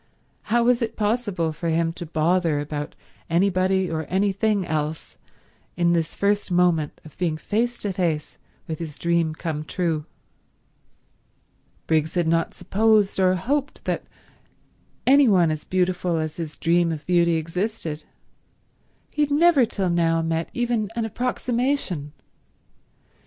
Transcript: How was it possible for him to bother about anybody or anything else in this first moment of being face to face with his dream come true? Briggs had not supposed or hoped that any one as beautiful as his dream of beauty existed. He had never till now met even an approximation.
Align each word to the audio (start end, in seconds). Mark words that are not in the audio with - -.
How 0.49 0.63
was 0.63 0.81
it 0.81 0.95
possible 0.95 1.53
for 1.53 1.69
him 1.69 1.93
to 1.93 2.07
bother 2.07 2.59
about 2.59 2.95
anybody 3.29 3.87
or 3.87 4.05
anything 4.05 4.65
else 4.65 5.15
in 5.77 5.93
this 5.93 6.15
first 6.15 6.49
moment 6.51 6.99
of 7.05 7.15
being 7.19 7.37
face 7.37 7.77
to 7.77 7.93
face 7.93 8.39
with 8.67 8.79
his 8.79 8.97
dream 8.97 9.35
come 9.35 9.63
true? 9.63 10.07
Briggs 11.85 12.15
had 12.15 12.27
not 12.27 12.55
supposed 12.55 13.19
or 13.19 13.35
hoped 13.35 13.85
that 13.85 14.05
any 15.05 15.27
one 15.27 15.51
as 15.51 15.65
beautiful 15.65 16.17
as 16.17 16.37
his 16.37 16.57
dream 16.57 16.91
of 16.91 17.05
beauty 17.05 17.35
existed. 17.35 18.03
He 19.11 19.21
had 19.21 19.29
never 19.29 19.65
till 19.65 19.91
now 19.91 20.23
met 20.23 20.49
even 20.51 20.89
an 20.95 21.05
approximation. 21.05 22.13